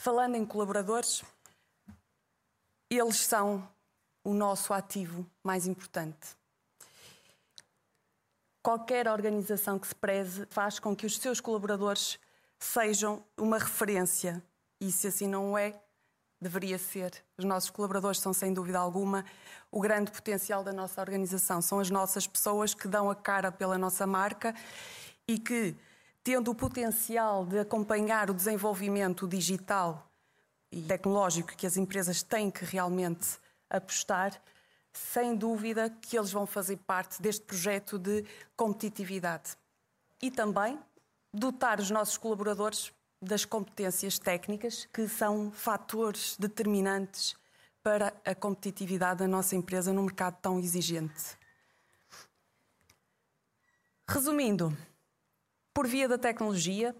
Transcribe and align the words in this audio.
Falando 0.00 0.36
em 0.36 0.46
colaboradores, 0.46 1.24
eles 2.88 3.16
são 3.16 3.68
o 4.22 4.32
nosso 4.32 4.72
ativo 4.72 5.26
mais 5.42 5.66
importante. 5.66 6.36
Qualquer 8.62 9.08
organização 9.08 9.76
que 9.76 9.88
se 9.88 9.94
preze 9.96 10.46
faz 10.50 10.78
com 10.78 10.94
que 10.94 11.04
os 11.04 11.18
seus 11.18 11.40
colaboradores 11.40 12.16
sejam 12.60 13.24
uma 13.36 13.58
referência. 13.58 14.40
E 14.80 14.92
se 14.92 15.08
assim 15.08 15.26
não 15.26 15.58
é, 15.58 15.74
deveria 16.40 16.78
ser. 16.78 17.12
Os 17.36 17.44
nossos 17.44 17.70
colaboradores 17.70 18.20
são, 18.20 18.32
sem 18.32 18.54
dúvida 18.54 18.78
alguma, 18.78 19.24
o 19.68 19.80
grande 19.80 20.12
potencial 20.12 20.62
da 20.62 20.72
nossa 20.72 21.00
organização. 21.00 21.60
São 21.60 21.80
as 21.80 21.90
nossas 21.90 22.24
pessoas 22.24 22.72
que 22.72 22.86
dão 22.86 23.10
a 23.10 23.16
cara 23.16 23.50
pela 23.50 23.76
nossa 23.76 24.06
marca 24.06 24.54
e 25.26 25.40
que, 25.40 25.74
tendo 26.22 26.50
o 26.50 26.54
potencial 26.54 27.44
de 27.46 27.58
acompanhar 27.58 28.30
o 28.30 28.34
desenvolvimento 28.34 29.26
digital 29.26 30.10
e 30.70 30.82
tecnológico 30.82 31.56
que 31.56 31.66
as 31.66 31.76
empresas 31.76 32.22
têm 32.22 32.50
que 32.50 32.64
realmente 32.64 33.38
apostar, 33.70 34.40
sem 34.92 35.34
dúvida 35.34 35.90
que 35.90 36.16
eles 36.16 36.30
vão 36.30 36.46
fazer 36.46 36.76
parte 36.78 37.22
deste 37.22 37.44
projeto 37.44 37.98
de 37.98 38.24
competitividade. 38.56 39.56
E 40.20 40.30
também 40.30 40.78
dotar 41.32 41.80
os 41.80 41.90
nossos 41.90 42.16
colaboradores 42.16 42.92
das 43.20 43.44
competências 43.44 44.18
técnicas, 44.18 44.86
que 44.92 45.08
são 45.08 45.50
fatores 45.50 46.36
determinantes 46.38 47.36
para 47.82 48.12
a 48.24 48.34
competitividade 48.34 49.20
da 49.20 49.28
nossa 49.28 49.56
empresa 49.56 49.92
num 49.92 50.02
mercado 50.02 50.36
tão 50.40 50.58
exigente. 50.58 51.36
Resumindo, 54.06 54.76
por 55.78 55.86
via 55.86 56.08
da 56.08 56.18
tecnologia, 56.18 56.92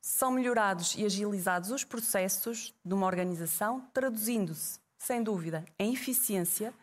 são 0.00 0.32
melhorados 0.32 0.96
e 0.96 1.04
agilizados 1.04 1.70
os 1.70 1.84
processos 1.84 2.74
de 2.84 2.92
uma 2.92 3.06
organização, 3.06 3.88
traduzindo-se, 3.94 4.80
sem 4.98 5.22
dúvida, 5.22 5.64
em 5.78 5.92
eficiência, 5.92 6.74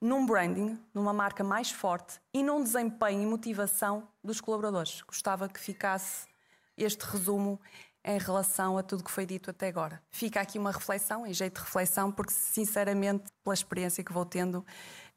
num 0.00 0.24
branding, 0.24 0.78
numa 0.94 1.12
marca 1.12 1.44
mais 1.44 1.70
forte 1.70 2.18
e 2.32 2.42
num 2.42 2.62
desempenho 2.64 3.22
e 3.22 3.26
motivação 3.26 4.08
dos 4.24 4.40
colaboradores. 4.40 5.02
Gostava 5.02 5.46
que 5.46 5.60
ficasse 5.60 6.26
este 6.74 7.04
resumo 7.04 7.60
em 8.02 8.16
relação 8.16 8.78
a 8.78 8.82
tudo 8.82 9.04
que 9.04 9.10
foi 9.10 9.26
dito 9.26 9.50
até 9.50 9.68
agora. 9.68 10.02
Fica 10.10 10.40
aqui 10.40 10.58
uma 10.58 10.70
reflexão, 10.72 11.26
em 11.26 11.34
jeito 11.34 11.56
de 11.60 11.66
reflexão, 11.66 12.10
porque 12.10 12.32
sinceramente, 12.32 13.24
pela 13.44 13.52
experiência 13.52 14.02
que 14.02 14.10
vou 14.10 14.24
tendo, 14.24 14.64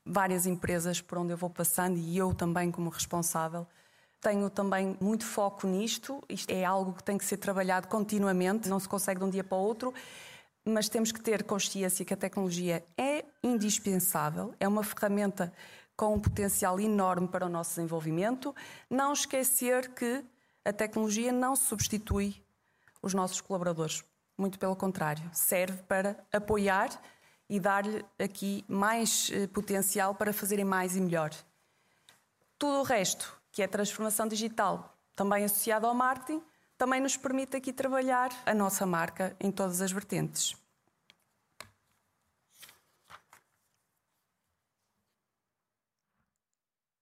várias 0.05 0.45
empresas 0.45 0.99
por 0.99 1.17
onde 1.17 1.31
eu 1.31 1.37
vou 1.37 1.49
passando 1.49 1.97
e 1.97 2.17
eu 2.17 2.33
também 2.33 2.69
como 2.73 2.89
responsável, 2.89 3.65
tenho 4.21 4.49
também 4.49 4.95
muito 5.01 5.25
foco 5.25 5.67
nisto. 5.67 6.21
Isto 6.29 6.51
é 6.51 6.63
algo 6.63 6.93
que 6.93 7.03
tem 7.03 7.17
que 7.17 7.25
ser 7.25 7.37
trabalhado 7.37 7.87
continuamente, 7.87 8.69
não 8.69 8.79
se 8.79 8.87
consegue 8.87 9.19
de 9.19 9.25
um 9.25 9.29
dia 9.29 9.43
para 9.43 9.57
o 9.57 9.61
outro, 9.61 9.93
mas 10.63 10.87
temos 10.87 11.11
que 11.11 11.19
ter 11.19 11.43
consciência 11.43 12.05
que 12.05 12.13
a 12.13 12.17
tecnologia 12.17 12.85
é 12.97 13.25
indispensável, 13.43 14.53
é 14.59 14.67
uma 14.67 14.83
ferramenta 14.83 15.51
com 15.97 16.13
um 16.13 16.19
potencial 16.19 16.79
enorme 16.79 17.27
para 17.27 17.45
o 17.45 17.49
nosso 17.49 17.71
desenvolvimento. 17.71 18.55
Não 18.89 19.11
esquecer 19.11 19.89
que 19.93 20.23
a 20.63 20.71
tecnologia 20.71 21.31
não 21.31 21.55
substitui 21.55 22.35
os 23.01 23.13
nossos 23.13 23.41
colaboradores. 23.41 24.03
Muito 24.37 24.59
pelo 24.59 24.75
contrário, 24.75 25.23
serve 25.33 25.81
para 25.83 26.23
apoiar 26.31 26.89
e 27.49 27.59
dar-lhe 27.59 28.05
aqui 28.17 28.63
mais 28.67 29.29
eh, 29.33 29.47
potencial 29.47 30.15
para 30.15 30.31
fazerem 30.31 30.63
mais 30.63 30.95
e 30.95 31.01
melhor. 31.01 31.31
Tudo 32.57 32.79
o 32.79 32.83
resto, 32.83 33.40
que 33.51 33.61
é 33.61 33.67
transformação 33.67 34.27
digital, 34.27 34.97
também 35.15 35.43
associado 35.43 35.85
ao 35.85 35.93
marketing, 35.93 36.41
também 36.77 36.99
nos 36.99 37.17
permite 37.17 37.55
aqui 37.55 37.71
trabalhar 37.71 38.29
a 38.45 38.53
nossa 38.53 38.85
marca 38.85 39.35
em 39.39 39.51
todas 39.51 39.81
as 39.81 39.91
vertentes. 39.91 40.55